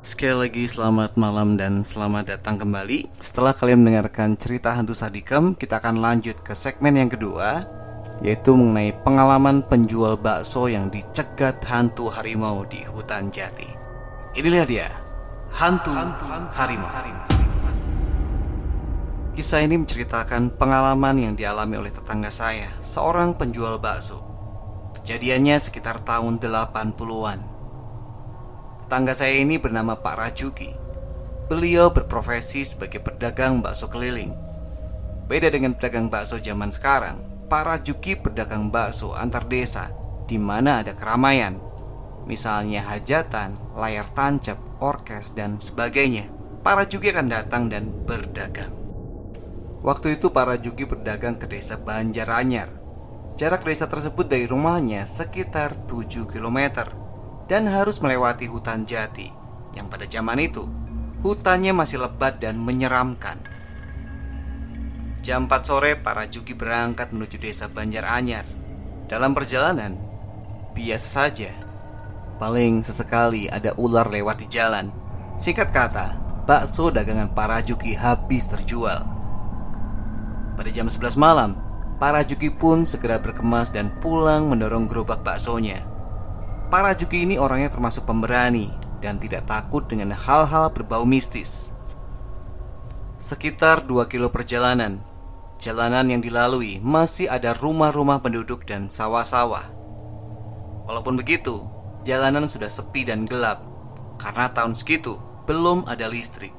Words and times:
Sekali 0.00 0.48
lagi 0.48 0.64
selamat 0.64 1.20
malam 1.20 1.60
dan 1.60 1.84
selamat 1.84 2.32
datang 2.32 2.56
kembali. 2.56 3.20
Setelah 3.20 3.52
kalian 3.52 3.84
mendengarkan 3.84 4.32
cerita 4.32 4.72
hantu 4.72 4.96
Sadikem 4.96 5.52
Kita 5.52 5.76
akan 5.76 6.00
lanjut 6.00 6.40
ke 6.40 6.56
segmen 6.56 6.96
yang 6.96 7.12
kedua 7.12 7.68
Yaitu 8.24 8.56
mengenai 8.56 8.96
pengalaman 9.04 9.60
penjual 9.60 10.16
bakso 10.16 10.72
yang 10.72 10.88
dicegat 10.88 11.60
hantu 11.68 12.08
harimau 12.08 12.64
di 12.64 12.80
hutan 12.88 13.28
jati. 13.28 13.68
Inilah 14.40 14.64
dia 14.64 14.88
Hantu, 15.52 15.92
hantu 15.92 16.32
harimau. 16.56 16.88
harimau 16.88 17.28
Kisah 19.36 19.60
ini 19.60 19.84
menceritakan 19.84 20.56
pengalaman 20.56 21.20
yang 21.20 21.34
dialami 21.36 21.76
oleh 21.76 21.92
tetangga 21.92 22.32
saya 22.32 22.72
Seorang 22.80 23.36
penjual 23.36 23.76
bakso. 23.76 24.24
Kejadiannya 24.96 25.60
sekitar 25.60 26.00
tahun 26.00 26.40
80-an 26.40 27.49
Tangga 28.90 29.14
saya 29.14 29.38
ini 29.38 29.54
bernama 29.54 30.02
Pak 30.02 30.18
Rajuki. 30.18 30.74
Beliau 31.46 31.94
berprofesi 31.94 32.66
sebagai 32.66 32.98
pedagang 32.98 33.62
bakso 33.62 33.86
keliling. 33.86 34.34
Beda 35.30 35.46
dengan 35.46 35.78
pedagang 35.78 36.10
bakso 36.10 36.42
zaman 36.42 36.74
sekarang, 36.74 37.22
Pak 37.46 37.70
Rajuki 37.70 38.18
pedagang 38.18 38.66
bakso 38.74 39.14
antar 39.14 39.46
desa 39.46 39.94
di 40.26 40.42
mana 40.42 40.82
ada 40.82 40.98
keramaian. 40.98 41.62
Misalnya 42.26 42.82
hajatan, 42.82 43.54
layar 43.78 44.10
tancap, 44.10 44.58
orkes, 44.82 45.38
dan 45.38 45.62
sebagainya. 45.62 46.26
Pak 46.66 46.82
Rajuki 46.82 47.14
akan 47.14 47.30
datang 47.30 47.70
dan 47.70 47.94
berdagang. 47.94 48.74
Waktu 49.86 50.18
itu 50.18 50.34
Pak 50.34 50.50
Rajuki 50.50 50.82
berdagang 50.82 51.38
ke 51.38 51.46
desa 51.46 51.78
Banjaranyar. 51.78 52.74
Jarak 53.38 53.62
desa 53.62 53.86
tersebut 53.86 54.26
dari 54.26 54.50
rumahnya 54.50 55.06
sekitar 55.06 55.78
7 55.86 56.26
kilometer 56.26 57.09
dan 57.50 57.66
harus 57.66 57.98
melewati 57.98 58.46
hutan 58.46 58.86
jati 58.86 59.26
yang 59.74 59.90
pada 59.90 60.06
zaman 60.06 60.38
itu 60.38 60.70
hutannya 61.26 61.74
masih 61.74 62.06
lebat 62.06 62.38
dan 62.38 62.54
menyeramkan. 62.62 63.42
Jam 65.20 65.50
4 65.50 65.66
sore 65.66 65.98
para 66.00 66.24
juki 66.30 66.56
berangkat 66.56 67.12
menuju 67.12 67.36
desa 67.42 67.68
Banjar 67.68 68.08
Anyar. 68.08 68.46
Dalam 69.04 69.36
perjalanan, 69.36 69.98
biasa 70.72 71.08
saja. 71.26 71.52
Paling 72.40 72.80
sesekali 72.80 73.44
ada 73.50 73.76
ular 73.76 74.08
lewat 74.08 74.40
di 74.40 74.46
jalan. 74.48 74.88
Singkat 75.36 75.68
kata, 75.74 76.06
bakso 76.48 76.88
dagangan 76.88 77.36
para 77.36 77.60
juki 77.60 77.92
habis 77.92 78.48
terjual. 78.48 79.04
Pada 80.56 80.70
jam 80.72 80.88
11 80.88 81.20
malam, 81.20 81.60
para 82.00 82.24
juki 82.24 82.48
pun 82.48 82.88
segera 82.88 83.20
berkemas 83.20 83.68
dan 83.68 83.92
pulang 84.00 84.48
mendorong 84.48 84.88
gerobak 84.88 85.20
baksonya. 85.20 85.89
Para 86.70 86.94
Juki 86.94 87.26
ini 87.26 87.34
orangnya 87.34 87.66
termasuk 87.66 88.06
pemberani 88.06 88.70
dan 89.02 89.18
tidak 89.18 89.42
takut 89.50 89.90
dengan 89.90 90.14
hal-hal 90.14 90.70
berbau 90.70 91.02
mistis. 91.02 91.74
Sekitar 93.18 93.90
2 93.90 94.06
kilo 94.06 94.30
perjalanan, 94.30 95.02
jalanan 95.58 96.06
yang 96.06 96.22
dilalui 96.22 96.78
masih 96.78 97.26
ada 97.26 97.58
rumah-rumah 97.58 98.22
penduduk 98.22 98.70
dan 98.70 98.86
sawah-sawah. 98.86 99.66
Walaupun 100.86 101.18
begitu, 101.18 101.66
jalanan 102.06 102.46
sudah 102.46 102.70
sepi 102.70 103.02
dan 103.02 103.26
gelap 103.26 103.66
karena 104.22 104.54
tahun 104.54 104.78
segitu 104.78 105.18
belum 105.50 105.90
ada 105.90 106.06
listrik. 106.06 106.54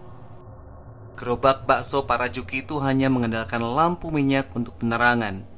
Gerobak 1.16 1.64
bakso 1.64 2.04
para 2.04 2.28
Juki 2.28 2.68
itu 2.68 2.84
hanya 2.84 3.08
mengandalkan 3.08 3.64
lampu 3.64 4.12
minyak 4.12 4.52
untuk 4.60 4.76
penerangan 4.76 5.51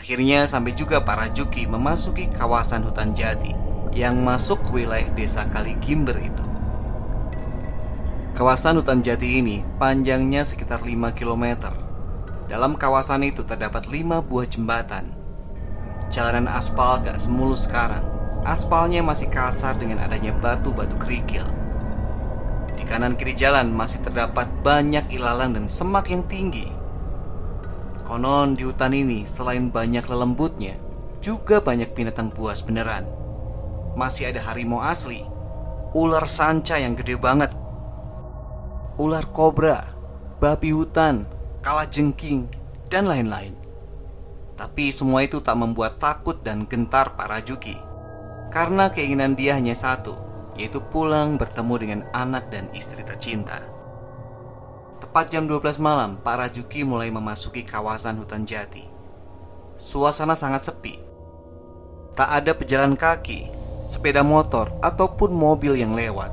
Akhirnya 0.00 0.48
sampai 0.48 0.72
juga 0.72 1.04
para 1.04 1.28
Juki 1.28 1.68
memasuki 1.68 2.32
kawasan 2.32 2.88
hutan 2.88 3.12
jati 3.12 3.52
yang 3.92 4.16
masuk 4.24 4.64
ke 4.64 4.80
wilayah 4.80 5.12
desa 5.12 5.44
Kaligimber 5.44 6.16
itu. 6.16 6.40
Kawasan 8.32 8.80
hutan 8.80 9.04
jati 9.04 9.44
ini 9.44 9.60
panjangnya 9.76 10.40
sekitar 10.40 10.80
5 10.80 10.96
km. 11.12 11.68
Dalam 12.48 12.80
kawasan 12.80 13.28
itu 13.28 13.44
terdapat 13.44 13.92
5 13.92 14.24
buah 14.24 14.48
jembatan. 14.48 15.12
Jalanan 16.08 16.48
aspal 16.48 17.04
gak 17.04 17.20
semulus 17.20 17.68
sekarang. 17.68 18.02
Aspalnya 18.48 19.04
masih 19.04 19.28
kasar 19.28 19.76
dengan 19.76 20.00
adanya 20.00 20.32
batu-batu 20.32 20.96
kerikil. 20.96 21.44
Di 22.72 22.88
kanan 22.88 23.20
kiri 23.20 23.36
jalan 23.36 23.68
masih 23.68 24.00
terdapat 24.00 24.48
banyak 24.64 25.12
ilalang 25.12 25.52
dan 25.52 25.68
semak 25.68 26.08
yang 26.08 26.24
tinggi 26.24 26.79
Konon 28.10 28.58
di 28.58 28.66
hutan 28.66 28.90
ini 28.90 29.22
selain 29.22 29.70
banyak 29.70 30.02
lelembutnya 30.10 30.74
Juga 31.22 31.62
banyak 31.62 31.94
binatang 31.94 32.34
buas 32.34 32.58
beneran. 32.58 33.06
Masih 33.94 34.34
ada 34.34 34.42
harimau 34.50 34.82
asli. 34.82 35.22
Ular 35.94 36.26
sanca 36.26 36.74
yang 36.82 36.98
gede 36.98 37.14
banget. 37.14 37.54
Ular 38.98 39.30
kobra 39.30 39.94
Babi 40.42 40.74
hutan 40.74 41.22
Kala 41.62 41.86
jengking 41.86 42.50
Dan 42.90 43.06
lain-lain. 43.06 43.54
Tapi 44.58 44.90
semua 44.90 45.22
itu 45.22 45.38
tak 45.38 45.62
membuat 45.62 46.02
takut 46.02 46.42
dan 46.42 46.66
gentar 46.66 47.14
para 47.14 47.38
Juki. 47.38 47.78
Karena 48.50 48.90
keinginan 48.90 49.38
dia 49.38 49.54
hanya 49.54 49.78
satu 49.78 50.18
Yaitu 50.58 50.82
pulang 50.82 51.38
bertemu 51.38 51.74
dengan 51.78 52.00
anak 52.10 52.50
dan 52.50 52.66
istri 52.74 53.06
tercinta 53.06 53.69
Tepat 55.10 55.26
jam 55.34 55.50
12 55.50 55.82
malam, 55.82 56.22
para 56.22 56.46
Juki 56.46 56.86
mulai 56.86 57.10
memasuki 57.10 57.66
kawasan 57.66 58.22
hutan 58.22 58.46
jati. 58.46 58.86
Suasana 59.74 60.38
sangat 60.38 60.70
sepi. 60.70 61.02
Tak 62.14 62.30
ada 62.30 62.54
pejalan 62.54 62.94
kaki, 62.94 63.50
sepeda 63.82 64.22
motor, 64.22 64.70
ataupun 64.78 65.34
mobil 65.34 65.74
yang 65.82 65.98
lewat. 65.98 66.30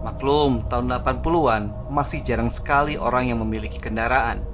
Maklum, 0.00 0.64
tahun 0.72 0.96
80-an 0.96 1.92
masih 1.92 2.24
jarang 2.24 2.48
sekali 2.48 2.96
orang 2.96 3.36
yang 3.36 3.44
memiliki 3.44 3.76
kendaraan, 3.76 4.48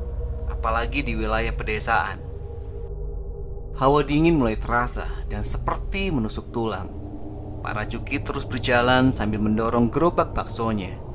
apalagi 0.51 1.07
di 1.07 1.15
wilayah 1.15 1.55
pedesaan. 1.55 2.19
Hawa 3.79 4.03
dingin 4.03 4.43
mulai 4.43 4.59
terasa 4.59 5.07
dan 5.31 5.47
seperti 5.47 6.11
menusuk 6.11 6.51
tulang. 6.51 6.91
Para 7.63 7.87
Juki 7.87 8.19
terus 8.19 8.43
berjalan 8.43 9.15
sambil 9.15 9.39
mendorong 9.39 9.87
gerobak 9.87 10.35
baksonya. 10.35 11.06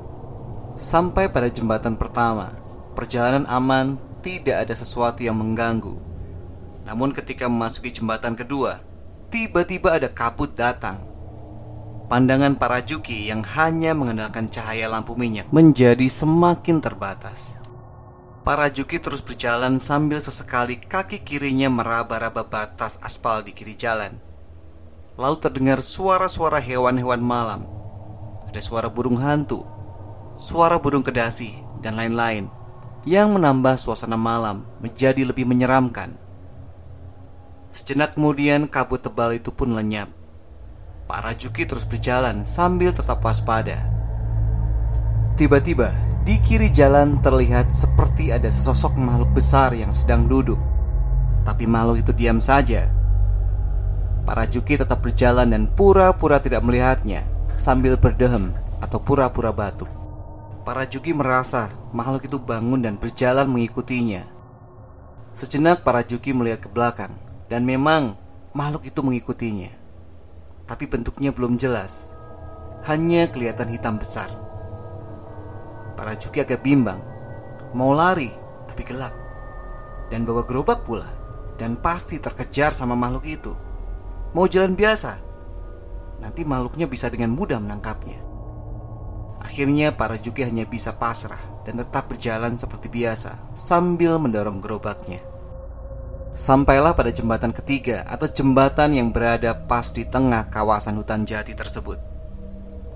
Sampai 0.72 1.28
pada 1.28 1.52
jembatan 1.52 2.00
pertama, 2.00 2.56
perjalanan 2.96 3.44
aman, 3.44 4.00
tidak 4.24 4.64
ada 4.64 4.72
sesuatu 4.72 5.20
yang 5.20 5.36
mengganggu. 5.36 6.00
Namun 6.88 7.12
ketika 7.12 7.44
memasuki 7.44 7.92
jembatan 7.92 8.32
kedua, 8.32 8.80
tiba-tiba 9.28 10.00
ada 10.00 10.08
kabut 10.08 10.56
datang. 10.56 11.04
Pandangan 12.08 12.56
para 12.56 12.80
Juki 12.80 13.28
yang 13.28 13.44
hanya 13.52 13.92
mengandalkan 13.92 14.48
cahaya 14.48 14.88
lampu 14.88 15.12
minyak 15.12 15.48
menjadi 15.52 16.08
semakin 16.08 16.80
terbatas. 16.80 17.60
Para 18.40 18.72
Juki 18.72 18.96
terus 18.96 19.20
berjalan 19.20 19.76
sambil 19.76 20.24
sesekali 20.24 20.80
kaki 20.80 21.20
kirinya 21.20 21.68
meraba-raba 21.68 22.48
batas 22.48 22.96
aspal 23.04 23.44
di 23.44 23.52
kiri 23.52 23.76
jalan. 23.76 24.16
Lalu 25.20 25.36
terdengar 25.36 25.84
suara-suara 25.84 26.64
hewan-hewan 26.64 27.20
malam. 27.20 27.68
Ada 28.48 28.60
suara 28.64 28.88
burung 28.88 29.20
hantu 29.20 29.81
suara 30.42 30.82
burung 30.82 31.06
kedasi, 31.06 31.54
dan 31.86 31.94
lain-lain 31.94 32.50
yang 33.06 33.30
menambah 33.30 33.78
suasana 33.78 34.18
malam 34.18 34.66
menjadi 34.82 35.22
lebih 35.22 35.46
menyeramkan. 35.46 36.18
Sejenak 37.70 38.18
kemudian 38.18 38.66
kabut 38.66 38.98
tebal 38.98 39.38
itu 39.38 39.54
pun 39.54 39.70
lenyap. 39.70 40.10
Pak 41.06 41.20
Rajuki 41.22 41.62
terus 41.62 41.86
berjalan 41.86 42.42
sambil 42.42 42.90
tetap 42.90 43.22
waspada. 43.22 43.86
Tiba-tiba 45.38 45.94
di 46.26 46.42
kiri 46.42 46.74
jalan 46.74 47.22
terlihat 47.22 47.70
seperti 47.70 48.34
ada 48.34 48.50
sesosok 48.50 48.98
makhluk 48.98 49.30
besar 49.38 49.70
yang 49.78 49.94
sedang 49.94 50.26
duduk. 50.26 50.58
Tapi 51.46 51.70
makhluk 51.70 52.02
itu 52.02 52.10
diam 52.18 52.42
saja. 52.42 52.90
Pak 54.26 54.34
Rajuki 54.34 54.74
tetap 54.74 55.06
berjalan 55.06 55.54
dan 55.54 55.70
pura-pura 55.70 56.42
tidak 56.42 56.66
melihatnya 56.66 57.22
sambil 57.46 57.94
berdehem 57.94 58.54
atau 58.82 58.98
pura-pura 58.98 59.54
batuk. 59.54 60.01
Pak 60.62 60.78
Rajuki 60.78 61.10
merasa 61.10 61.74
makhluk 61.90 62.30
itu 62.30 62.38
bangun 62.38 62.86
dan 62.86 62.94
berjalan 62.94 63.50
mengikutinya. 63.50 64.22
Sejenak 65.34 65.82
Pak 65.82 65.90
Rajuki 65.90 66.30
melihat 66.30 66.62
ke 66.62 66.70
belakang 66.70 67.18
dan 67.50 67.66
memang 67.66 68.14
makhluk 68.54 68.86
itu 68.86 69.02
mengikutinya. 69.02 69.74
Tapi 70.70 70.86
bentuknya 70.86 71.34
belum 71.34 71.58
jelas. 71.58 72.14
Hanya 72.86 73.26
kelihatan 73.26 73.74
hitam 73.74 73.98
besar. 73.98 74.30
Para 75.98 76.14
Juki 76.14 76.38
agak 76.38 76.62
bimbang. 76.62 77.02
Mau 77.74 77.90
lari, 77.90 78.30
tapi 78.70 78.86
gelap. 78.86 79.18
Dan 80.14 80.22
bawa 80.22 80.46
gerobak 80.46 80.86
pula. 80.86 81.10
Dan 81.58 81.74
pasti 81.74 82.22
terkejar 82.22 82.70
sama 82.70 82.94
makhluk 82.94 83.26
itu. 83.26 83.50
Mau 84.30 84.46
jalan 84.46 84.78
biasa. 84.78 85.18
Nanti 86.22 86.46
makhluknya 86.46 86.86
bisa 86.86 87.10
dengan 87.10 87.34
mudah 87.34 87.58
menangkapnya. 87.58 88.21
Akhirnya 89.52 89.92
para 89.92 90.16
Juki 90.16 90.48
hanya 90.48 90.64
bisa 90.64 90.96
pasrah 90.96 91.36
dan 91.68 91.76
tetap 91.76 92.08
berjalan 92.08 92.56
seperti 92.56 92.88
biasa 92.88 93.52
sambil 93.52 94.16
mendorong 94.16 94.64
gerobaknya. 94.64 95.20
Sampailah 96.32 96.96
pada 96.96 97.12
jembatan 97.12 97.52
ketiga 97.52 98.00
atau 98.08 98.32
jembatan 98.32 98.96
yang 98.96 99.12
berada 99.12 99.52
pas 99.52 99.92
di 99.92 100.08
tengah 100.08 100.48
kawasan 100.48 100.96
hutan 100.96 101.28
jati 101.28 101.52
tersebut. 101.52 102.00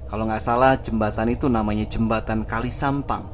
Kalau 0.08 0.24
nggak 0.24 0.40
salah 0.40 0.80
jembatan 0.80 1.28
itu 1.28 1.44
namanya 1.52 1.84
jembatan 1.84 2.48
Kali 2.48 2.72
Sampang. 2.72 3.28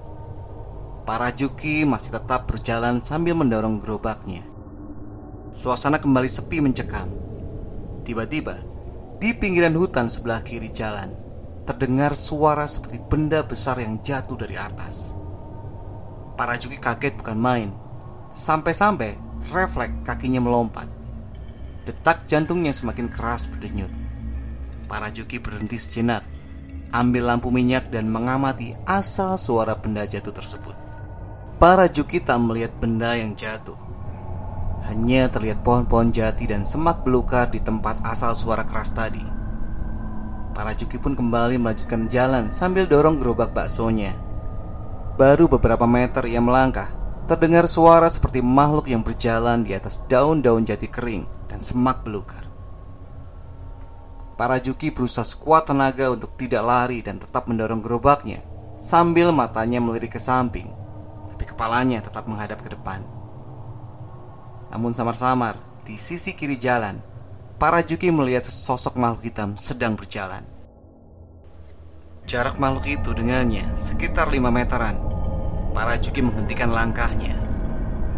Para 1.06 1.30
Juki 1.30 1.86
masih 1.86 2.18
tetap 2.18 2.50
berjalan 2.50 2.98
sambil 2.98 3.38
mendorong 3.38 3.78
gerobaknya. 3.78 4.42
Suasana 5.54 6.02
kembali 6.02 6.26
sepi 6.26 6.58
mencekam. 6.58 7.06
Tiba-tiba, 8.02 8.66
di 9.22 9.30
pinggiran 9.30 9.78
hutan 9.78 10.10
sebelah 10.10 10.42
kiri 10.42 10.74
jalan, 10.74 11.21
terdengar 11.62 12.12
suara 12.18 12.66
seperti 12.66 12.98
benda 12.98 13.42
besar 13.46 13.78
yang 13.78 14.02
jatuh 14.02 14.34
dari 14.34 14.58
atas. 14.58 15.14
Para 16.34 16.58
Juki 16.58 16.80
kaget 16.80 17.14
bukan 17.20 17.38
main. 17.38 17.70
Sampai-sampai 18.32 19.14
refleks 19.52 20.02
kakinya 20.02 20.42
melompat. 20.42 20.88
Detak 21.86 22.26
jantungnya 22.26 22.74
semakin 22.74 23.06
keras 23.10 23.46
berdenyut. 23.46 23.90
Para 24.90 25.10
Juki 25.14 25.38
berhenti 25.38 25.78
sejenak, 25.78 26.26
ambil 26.92 27.32
lampu 27.32 27.48
minyak 27.48 27.88
dan 27.88 28.06
mengamati 28.12 28.76
asal 28.84 29.40
suara 29.40 29.78
benda 29.78 30.04
jatuh 30.04 30.34
tersebut. 30.34 30.76
Para 31.62 31.86
Juki 31.86 32.18
tak 32.18 32.42
melihat 32.42 32.74
benda 32.82 33.14
yang 33.14 33.38
jatuh. 33.38 33.78
Hanya 34.90 35.30
terlihat 35.30 35.62
pohon-pohon 35.62 36.10
jati 36.10 36.50
dan 36.50 36.66
semak 36.66 37.06
belukar 37.06 37.46
di 37.48 37.62
tempat 37.62 38.02
asal 38.02 38.34
suara 38.34 38.66
keras 38.66 38.90
tadi. 38.90 39.22
Para 40.52 40.76
Juki 40.76 41.00
pun 41.00 41.16
kembali 41.16 41.56
melanjutkan 41.56 42.08
jalan 42.12 42.52
sambil 42.52 42.84
dorong 42.84 43.16
gerobak 43.16 43.56
baksonya. 43.56 44.12
Baru 45.16 45.48
beberapa 45.48 45.84
meter 45.88 46.28
ia 46.28 46.40
melangkah 46.40 47.02
Terdengar 47.22 47.70
suara 47.70 48.10
seperti 48.10 48.42
makhluk 48.42 48.90
yang 48.90 49.06
berjalan 49.06 49.62
di 49.62 49.78
atas 49.78 50.02
daun-daun 50.10 50.66
jati 50.66 50.90
kering 50.90 51.22
dan 51.46 51.62
semak 51.62 52.02
belukar. 52.02 52.50
Para 54.34 54.58
Juki 54.58 54.90
berusaha 54.90 55.22
sekuat 55.22 55.70
tenaga 55.70 56.10
untuk 56.10 56.34
tidak 56.34 56.66
lari 56.66 56.98
dan 56.98 57.22
tetap 57.22 57.46
mendorong 57.46 57.78
gerobaknya 57.78 58.42
sambil 58.74 59.30
matanya 59.30 59.78
melirik 59.78 60.18
ke 60.18 60.20
samping, 60.20 60.66
tapi 61.30 61.46
kepalanya 61.46 62.02
tetap 62.02 62.26
menghadap 62.26 62.58
ke 62.58 62.74
depan. 62.74 63.06
Namun 64.74 64.90
samar-samar 64.90 65.62
di 65.86 65.94
sisi 65.94 66.34
kiri 66.34 66.58
jalan, 66.58 66.98
para 67.62 67.78
Juki 67.78 68.10
melihat 68.10 68.42
sesosok 68.42 68.98
makhluk 68.98 69.30
hitam 69.30 69.54
sedang 69.54 69.94
berjalan. 69.94 70.42
Jarak 72.26 72.58
makhluk 72.58 72.90
itu 72.90 73.14
dengannya 73.14 73.70
sekitar 73.78 74.34
5 74.34 74.50
meteran. 74.50 74.98
Para 75.70 75.94
Juki 75.94 76.26
menghentikan 76.26 76.74
langkahnya. 76.74 77.38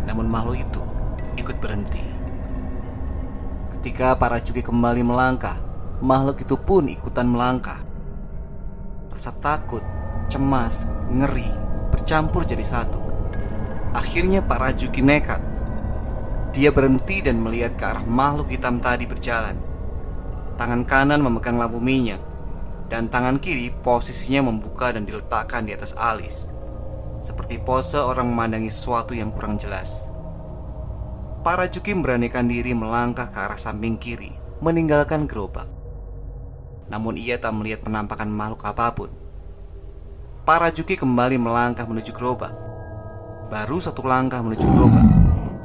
Namun 0.09 0.33
makhluk 0.33 0.65
itu 0.65 0.81
ikut 1.37 1.61
berhenti. 1.61 2.01
Ketika 3.69 4.17
para 4.17 4.41
Juki 4.41 4.65
kembali 4.65 5.05
melangkah 5.05 5.61
Makhluk 6.01 6.41
itu 6.41 6.57
pun 6.57 6.89
ikutan 6.89 7.29
melangkah. 7.29 7.85
Rasa 9.13 9.31
takut, 9.45 9.85
cemas, 10.33 10.89
ngeri 11.13 11.53
Bercampur 11.93 12.49
jadi 12.49 12.65
satu. 12.65 12.97
Akhirnya 13.93 14.41
para 14.41 14.73
Juki 14.73 15.05
nekat 15.05 15.54
Dia 16.55 16.71
berhenti 16.71 17.19
dan 17.19 17.43
melihat 17.43 17.75
ke 17.75 17.85
arah 17.85 18.07
makhluk 18.07 18.55
hitam 18.55 18.79
tadi 18.79 19.11
berjalan 19.11 19.59
Tangan 20.55 20.87
kanan 20.87 21.19
memegang 21.19 21.59
lampu 21.59 21.83
minyak 21.83 22.23
dan 22.87 23.11
tangan 23.11 23.43
kiri 23.43 23.75
posisinya 23.83 24.47
membuka 24.47 24.95
dan 24.95 25.03
diletakkan 25.03 25.67
di 25.67 25.75
atas 25.75 25.99
alis 25.99 26.55
seperti 27.19 27.63
pose 27.63 27.99
orang 27.99 28.31
memandangi 28.31 28.71
sesuatu 28.71 29.15
yang 29.15 29.31
kurang 29.31 29.59
jelas. 29.59 30.11
Para 31.45 31.69
Juki 31.69 31.93
memberanikan 31.93 32.49
diri 32.49 32.73
melangkah 32.73 33.29
ke 33.29 33.37
arah 33.37 33.61
samping 33.61 34.01
kiri, 34.01 34.33
meninggalkan 34.65 35.29
gerobak. 35.29 35.69
Namun 36.89 37.21
ia 37.21 37.37
tak 37.37 37.53
melihat 37.53 37.85
penampakan 37.85 38.33
makhluk 38.33 38.65
apa 38.65 38.93
pun. 38.97 39.11
Para 40.45 40.69
Juki 40.73 40.97
kembali 40.97 41.37
melangkah 41.41 41.85
menuju 41.89 42.13
gerobak. 42.13 42.53
Baru 43.53 43.77
satu 43.81 44.05
langkah 44.05 44.41
menuju 44.41 44.65
gerobak, 44.65 45.05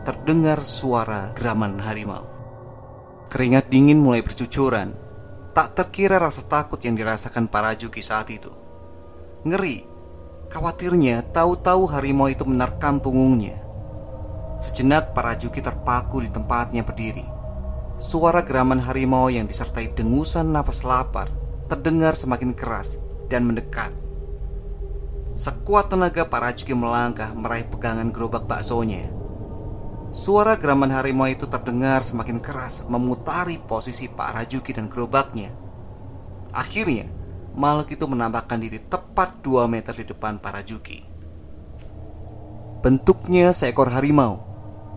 terdengar 0.10 0.58
suara 0.66 1.30
geraman 1.38 1.78
harimau. 1.86 2.26
Keringat 3.30 3.70
dingin 3.70 4.02
mulai 4.02 4.26
bercucuran. 4.26 4.98
Tak 5.54 5.78
terkira 5.78 6.18
rasa 6.18 6.50
takut 6.50 6.82
yang 6.82 6.98
dirasakan 6.98 7.46
para 7.46 7.78
Juki 7.78 8.02
saat 8.02 8.34
itu. 8.34 8.50
Ngeri 9.46 9.86
Khawatirnya 10.50 11.30
tahu-tahu 11.30 11.86
harimau 11.94 12.26
itu 12.26 12.42
menerkam 12.42 12.98
punggungnya. 12.98 13.62
Sejenak 14.58 15.14
para 15.14 15.38
juki 15.38 15.62
terpaku 15.62 16.26
di 16.26 16.34
tempatnya 16.34 16.82
berdiri. 16.82 17.22
Suara 18.02 18.42
geraman 18.42 18.82
harimau 18.82 19.30
yang 19.30 19.46
disertai 19.46 19.94
dengusan 19.94 20.50
nafas 20.50 20.82
lapar 20.82 21.30
terdengar 21.70 22.18
semakin 22.18 22.58
keras 22.58 22.98
dan 23.30 23.46
mendekat. 23.46 23.94
Sekuat 25.38 25.94
tenaga 25.94 26.26
para 26.26 26.50
juki 26.50 26.74
melangkah 26.74 27.30
meraih 27.38 27.70
pegangan 27.70 28.10
gerobak 28.10 28.50
baksonya. 28.50 29.19
Suara 30.10 30.58
geraman 30.58 30.90
harimau 30.90 31.30
itu 31.30 31.46
terdengar 31.46 32.02
semakin 32.02 32.42
keras 32.42 32.82
memutari 32.90 33.62
posisi 33.62 34.10
Pak 34.10 34.42
Rajuki 34.42 34.74
dan 34.74 34.90
gerobaknya. 34.90 35.54
Akhirnya, 36.50 37.14
makhluk 37.54 37.94
itu 37.94 38.10
menampakkan 38.10 38.58
diri 38.58 38.82
tepat 38.82 39.46
2 39.46 39.70
meter 39.70 39.94
di 39.94 40.10
depan 40.10 40.42
para 40.42 40.66
Juki. 40.66 41.06
Bentuknya 42.82 43.54
seekor 43.54 43.94
harimau, 43.94 44.42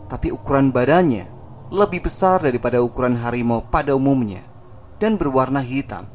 tapi 0.08 0.32
ukuran 0.32 0.72
badannya 0.72 1.28
lebih 1.68 2.08
besar 2.08 2.40
daripada 2.40 2.80
ukuran 2.80 3.20
harimau 3.20 3.68
pada 3.68 3.92
umumnya 3.92 4.40
dan 4.96 5.20
berwarna 5.20 5.60
hitam. 5.60 6.08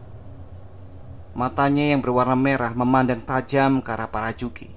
Matanya 1.38 1.94
yang 1.94 2.02
berwarna 2.02 2.34
merah 2.34 2.74
memandang 2.74 3.22
tajam 3.22 3.78
ke 3.86 3.94
arah 3.94 4.10
para 4.10 4.34
Juki. 4.34 4.74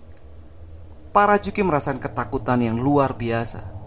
Para 1.08 1.40
Juki 1.40 1.64
merasakan 1.64 2.04
ketakutan 2.04 2.60
yang 2.60 2.76
luar 2.76 3.16
biasa, 3.16 3.79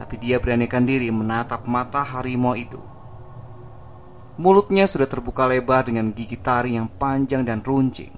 tapi 0.00 0.18
dia 0.18 0.40
beranikan 0.42 0.84
diri 0.84 1.12
menatap 1.12 1.68
mata 1.68 2.00
harimau 2.02 2.56
itu 2.56 2.80
Mulutnya 4.40 4.88
sudah 4.88 5.04
terbuka 5.04 5.44
lebar 5.44 5.84
dengan 5.84 6.08
gigi 6.08 6.40
taring 6.40 6.80
yang 6.80 6.88
panjang 6.88 7.44
dan 7.44 7.60
runcing. 7.60 8.08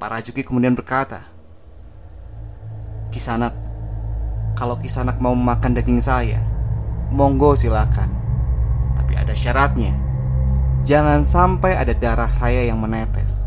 Para 0.00 0.24
Juki 0.24 0.40
kemudian 0.40 0.72
berkata, 0.72 1.20
Kisanak, 3.12 3.52
kalau 4.56 4.80
Kisanak 4.80 5.20
mau 5.20 5.36
makan 5.36 5.76
daging 5.76 6.00
saya, 6.00 6.40
monggo 7.12 7.52
silakan. 7.52 8.08
Tapi 8.96 9.20
ada 9.20 9.36
syaratnya. 9.36 9.92
Jangan 10.80 11.28
sampai 11.28 11.76
ada 11.76 11.92
darah 11.92 12.32
saya 12.32 12.64
yang 12.64 12.80
menetes. 12.80 13.44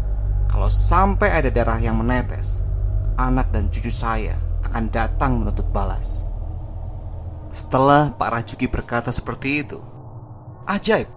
Kalau 0.53 0.69
sampai 0.69 1.33
ada 1.33 1.49
darah 1.49 1.81
yang 1.81 1.97
menetes, 1.97 2.61
anak 3.17 3.49
dan 3.49 3.73
cucu 3.73 3.89
saya 3.89 4.37
akan 4.69 4.85
datang 4.93 5.41
menuntut 5.41 5.65
balas. 5.73 6.28
Setelah 7.49 8.13
Pak 8.13 8.29
Rajuki 8.29 8.69
berkata 8.69 9.09
seperti 9.09 9.65
itu, 9.65 9.81
ajaib, 10.69 11.09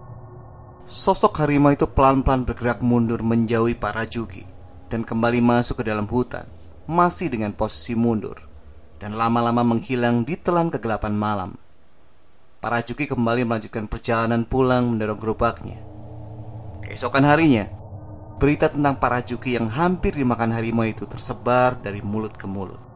Sosok 0.83 1.39
harimau 1.39 1.71
itu 1.71 1.87
pelan-pelan 1.87 2.43
bergerak 2.43 2.83
mundur 2.83 3.23
menjauhi 3.23 3.71
Pak 3.71 3.95
Rajuki 3.95 4.43
dan 4.91 5.07
kembali 5.07 5.39
masuk 5.39 5.79
ke 5.79 5.87
dalam 5.87 6.03
hutan, 6.11 6.43
masih 6.91 7.31
dengan 7.31 7.55
posisi 7.55 7.95
mundur 7.95 8.35
dan 8.99 9.15
lama-lama 9.15 9.63
menghilang 9.63 10.27
di 10.27 10.35
telan 10.35 10.67
kegelapan 10.67 11.15
malam. 11.15 11.51
para 12.63 12.79
Juki 12.79 13.11
kembali 13.11 13.43
melanjutkan 13.43 13.91
perjalanan 13.91 14.47
pulang 14.47 14.87
mendorong 14.87 15.19
gerobaknya. 15.19 15.83
Keesokan 16.83 17.27
harinya, 17.27 17.67
berita 18.39 18.71
tentang 18.71 19.03
para 19.03 19.19
Juki 19.19 19.59
yang 19.59 19.67
hampir 19.67 20.15
dimakan 20.15 20.55
harimau 20.55 20.87
itu 20.87 21.03
tersebar 21.03 21.75
dari 21.79 21.99
mulut 21.99 22.35
ke 22.39 22.47
mulut. 22.47 22.92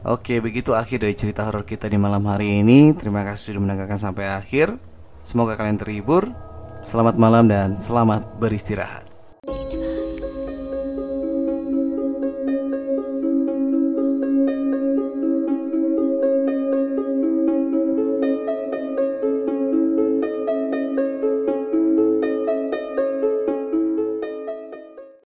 Oke, 0.00 0.40
begitu 0.40 0.72
akhir 0.72 1.04
dari 1.04 1.12
cerita 1.12 1.44
horor 1.44 1.68
kita 1.68 1.84
di 1.84 2.00
malam 2.00 2.24
hari 2.24 2.64
ini. 2.64 2.96
Terima 2.96 3.20
kasih 3.20 3.52
sudah 3.52 3.60
mendengarkan 3.60 4.00
sampai 4.00 4.32
akhir. 4.32 4.80
Semoga 5.20 5.60
kalian 5.60 5.76
terhibur. 5.76 6.32
Selamat 6.80 7.20
malam 7.20 7.44
dan 7.44 7.76
selamat 7.76 8.40
beristirahat. 8.40 9.09